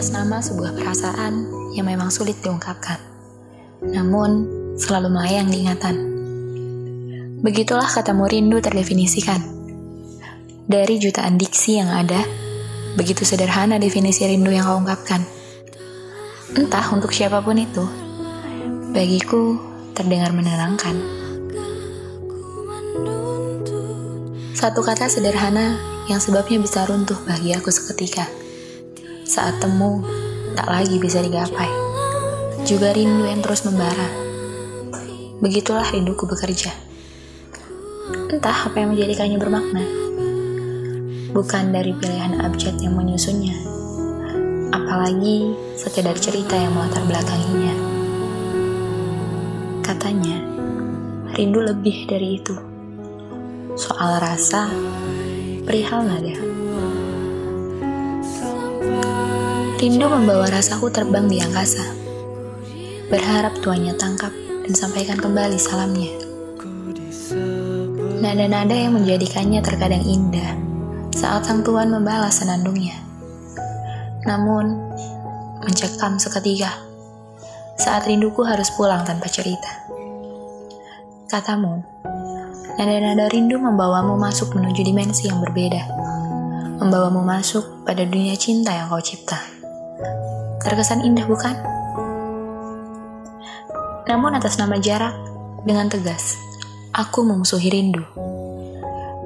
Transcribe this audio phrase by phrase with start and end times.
[0.00, 1.44] atas nama sebuah perasaan
[1.76, 2.96] yang memang sulit diungkapkan,
[3.84, 4.48] namun
[4.80, 5.96] selalu melayang di ingatan.
[7.44, 9.44] Begitulah katamu rindu terdefinisikan.
[10.64, 12.16] Dari jutaan diksi yang ada,
[12.96, 15.20] begitu sederhana definisi rindu yang kau ungkapkan.
[16.56, 17.84] Entah untuk siapa pun itu,
[18.96, 19.60] bagiku
[19.92, 20.96] terdengar menenangkan.
[24.56, 25.76] Satu kata sederhana
[26.08, 28.40] yang sebabnya bisa runtuh bagi aku seketika.
[29.30, 30.02] Saat temu,
[30.58, 31.70] tak lagi bisa digapai.
[32.66, 34.10] Juga rindu yang terus membara.
[35.38, 36.74] Begitulah rinduku bekerja.
[38.26, 39.86] Entah apa yang menjadikannya bermakna.
[41.30, 43.54] Bukan dari pilihan abjad yang menyusunnya.
[44.74, 47.74] Apalagi sekedar cerita yang melatar belakanginya.
[49.86, 50.42] Katanya,
[51.38, 52.58] rindu lebih dari itu.
[53.78, 54.66] Soal rasa,
[55.62, 56.59] perihal nada.
[59.80, 61.84] Rindu membawa rasaku terbang di angkasa.
[63.12, 64.32] Berharap tuannya tangkap
[64.64, 66.12] dan sampaikan kembali salamnya.
[68.20, 70.56] Nada-nada yang menjadikannya terkadang indah
[71.16, 72.96] saat sang tuan membalas senandungnya.
[74.24, 74.76] Namun,
[75.64, 76.72] mencekam seketika
[77.80, 79.88] saat rinduku harus pulang tanpa cerita.
[81.28, 81.80] Katamu,
[82.76, 85.84] nada-nada rindu membawamu masuk menuju dimensi yang berbeda.
[86.80, 89.36] Membawamu masuk pada dunia cinta yang kau cipta.
[90.64, 91.52] Terkesan indah bukan?
[94.08, 95.12] Namun atas nama jarak,
[95.68, 96.40] dengan tegas,
[96.96, 98.00] aku memusuhi rindu.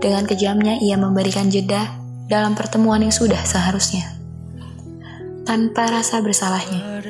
[0.00, 1.92] Dengan kejamnya ia memberikan jeda
[2.24, 4.16] dalam pertemuan yang sudah seharusnya.
[5.44, 7.04] Tanpa rasa bersalahnya,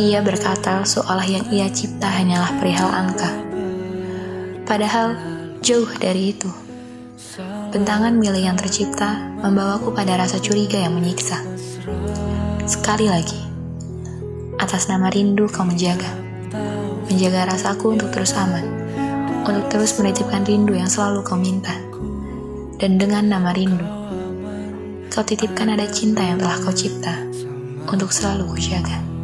[0.00, 3.28] ia berkata seolah yang ia cipta hanyalah perihal angka.
[4.64, 5.20] Padahal
[5.60, 6.65] jauh dari itu.
[7.66, 11.42] Bentangan milik yang tercipta membawaku pada rasa curiga yang menyiksa.
[12.62, 13.38] Sekali lagi,
[14.62, 16.06] atas nama rindu kau menjaga.
[17.10, 18.62] Menjaga rasaku untuk terus aman.
[19.42, 21.74] Untuk terus menitipkan rindu yang selalu kau minta.
[22.78, 23.86] Dan dengan nama rindu,
[25.10, 27.26] kau titipkan ada cinta yang telah kau cipta
[27.90, 29.15] untuk selalu kujaga.